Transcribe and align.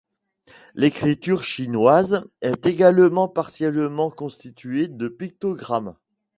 L'écriture 0.73 1.43
chinoise 1.43 2.27
est 2.41 2.65
également 2.65 3.27
partiellement 3.27 4.09
constituée 4.09 4.87
de 4.87 5.07
pictogrammes. 5.07 5.93